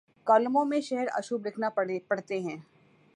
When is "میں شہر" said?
0.65-1.07